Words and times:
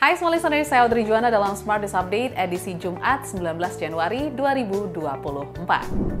Hai 0.00 0.16
semua 0.16 0.32
listeners, 0.32 0.64
saya 0.64 0.88
Audrey 0.88 1.04
Juana 1.04 1.28
dalam 1.28 1.52
Smart 1.52 1.84
News 1.84 1.92
Update 1.92 2.32
edisi 2.32 2.72
Jumat 2.72 3.28
19 3.28 3.52
Januari 3.76 4.32
2024. 4.32 4.96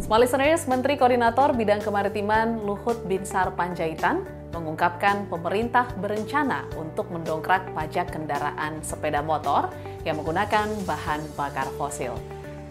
Semua 0.04 0.20
listeners, 0.20 0.68
Menteri 0.68 1.00
Koordinator 1.00 1.56
Bidang 1.56 1.80
Kemaritiman 1.80 2.60
Luhut 2.60 3.00
Binsar 3.08 3.56
Panjaitan 3.56 4.28
mengungkapkan 4.52 5.32
pemerintah 5.32 5.88
berencana 5.96 6.68
untuk 6.76 7.08
mendongkrak 7.08 7.72
pajak 7.72 8.12
kendaraan 8.12 8.84
sepeda 8.84 9.24
motor 9.24 9.72
yang 10.04 10.20
menggunakan 10.20 10.68
bahan 10.84 11.24
bakar 11.32 11.64
fosil. 11.80 12.12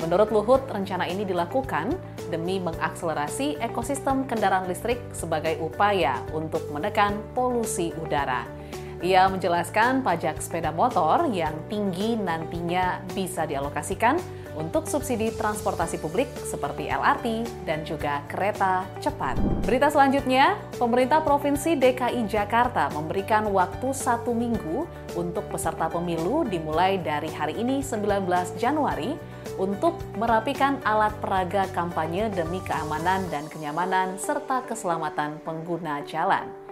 Menurut 0.05 0.29
Luhut, 0.29 0.61
rencana 0.69 1.09
ini 1.09 1.25
dilakukan 1.25 1.89
demi 2.29 2.61
mengakselerasi 2.61 3.57
ekosistem 3.57 4.29
kendaraan 4.29 4.69
listrik 4.69 5.01
sebagai 5.09 5.57
upaya 5.57 6.21
untuk 6.37 6.69
menekan 6.69 7.17
polusi 7.33 7.97
udara. 7.97 8.58
Ia 8.99 9.31
menjelaskan 9.31 10.03
pajak 10.03 10.43
sepeda 10.43 10.75
motor 10.75 11.31
yang 11.31 11.55
tinggi 11.71 12.19
nantinya 12.19 12.99
bisa 13.15 13.47
dialokasikan 13.47 14.19
untuk 14.59 14.91
subsidi 14.91 15.31
transportasi 15.31 16.03
publik 16.03 16.27
seperti 16.43 16.91
LRT 16.91 17.47
dan 17.63 17.87
juga 17.87 18.19
kereta 18.27 18.83
cepat. 18.99 19.39
Berita 19.63 19.87
selanjutnya, 19.87 20.59
pemerintah 20.75 21.23
Provinsi 21.23 21.79
DKI 21.79 22.27
Jakarta 22.27 22.91
memberikan 22.91 23.47
waktu 23.55 23.95
satu 23.95 24.35
minggu 24.35 24.83
untuk 25.15 25.47
peserta 25.47 25.87
pemilu 25.87 26.43
dimulai 26.43 26.99
dari 26.99 27.31
hari 27.31 27.55
ini 27.55 27.79
19 27.79 28.27
Januari 28.59 29.15
untuk 29.55 29.95
merapikan 30.19 30.75
alat 30.83 31.15
peraga 31.23 31.63
kampanye 31.71 32.27
demi 32.27 32.59
keamanan 32.67 33.23
dan 33.31 33.47
kenyamanan 33.47 34.19
serta 34.19 34.59
keselamatan 34.67 35.39
pengguna 35.47 36.03
jalan. 36.03 36.68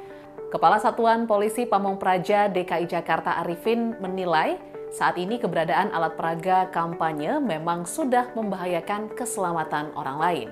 Kepala 0.47 0.79
Satuan 0.79 1.27
Polisi 1.27 1.67
Pamong 1.67 1.99
Praja 1.99 2.47
DKI 2.47 2.87
Jakarta 2.87 3.35
Arifin 3.43 3.99
menilai 3.99 4.55
saat 4.95 5.19
ini 5.19 5.43
keberadaan 5.43 5.91
alat 5.91 6.15
peraga 6.15 6.71
kampanye 6.71 7.35
memang 7.43 7.83
sudah 7.83 8.31
membahayakan 8.31 9.11
keselamatan 9.11 9.91
orang 9.99 10.17
lain. 10.23 10.47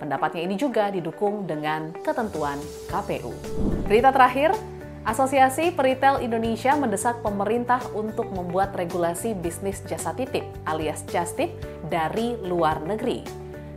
Pendapatnya 0.00 0.40
ini 0.40 0.56
juga 0.56 0.88
didukung 0.88 1.44
dengan 1.44 1.92
ketentuan 2.00 2.56
KPU. 2.88 3.36
Berita 3.84 4.08
terakhir, 4.08 4.56
Asosiasi 5.04 5.68
Peritel 5.68 6.24
Indonesia 6.24 6.72
mendesak 6.72 7.20
pemerintah 7.20 7.84
untuk 7.92 8.32
membuat 8.32 8.72
regulasi 8.72 9.36
bisnis 9.36 9.84
jasa 9.84 10.16
titip 10.16 10.48
alias 10.64 11.04
Justip 11.12 11.52
dari 11.92 12.40
luar 12.40 12.80
negeri. 12.80 13.20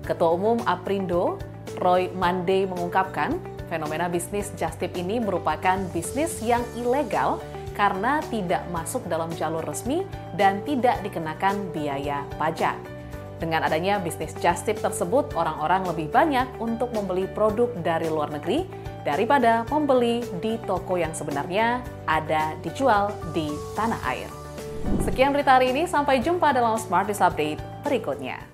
Ketua 0.08 0.40
Umum 0.40 0.64
Aprindo, 0.64 1.36
Roy 1.84 2.08
Mande 2.16 2.64
mengungkapkan 2.64 3.59
Fenomena 3.70 4.10
bisnis 4.10 4.50
just 4.58 4.82
tip 4.82 4.98
ini 4.98 5.22
merupakan 5.22 5.78
bisnis 5.94 6.42
yang 6.42 6.66
ilegal 6.74 7.38
karena 7.78 8.20
tidak 8.28 8.66
masuk 8.74 9.06
dalam 9.08 9.32
jalur 9.38 9.64
resmi 9.64 10.04
dan 10.36 10.60
tidak 10.68 11.00
dikenakan 11.06 11.70
biaya 11.72 12.26
pajak. 12.36 12.76
Dengan 13.40 13.64
adanya 13.64 14.04
bisnis 14.04 14.36
just 14.44 14.68
tip 14.68 14.84
tersebut, 14.84 15.32
orang-orang 15.32 15.88
lebih 15.88 16.12
banyak 16.12 16.44
untuk 16.60 16.92
membeli 16.92 17.24
produk 17.32 17.72
dari 17.80 18.12
luar 18.12 18.34
negeri 18.36 18.68
daripada 19.08 19.64
membeli 19.72 20.20
di 20.44 20.60
toko 20.68 21.00
yang 21.00 21.16
sebenarnya 21.16 21.80
ada 22.04 22.60
dijual 22.60 23.16
di 23.32 23.48
tanah 23.80 24.02
air. 24.12 24.28
Sekian 25.08 25.32
berita 25.32 25.56
hari 25.56 25.72
ini, 25.72 25.88
sampai 25.88 26.20
jumpa 26.20 26.52
dalam 26.52 26.76
Smart 26.76 27.08
News 27.08 27.24
Update 27.24 27.64
berikutnya. 27.88 28.50